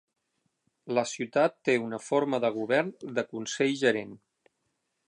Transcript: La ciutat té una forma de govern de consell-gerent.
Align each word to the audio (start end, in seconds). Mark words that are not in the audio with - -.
La 0.99 1.03
ciutat 1.11 1.59
té 1.69 1.75
una 1.83 2.01
forma 2.07 2.41
de 2.47 2.53
govern 2.59 2.91
de 3.21 3.27
consell-gerent. 3.37 4.19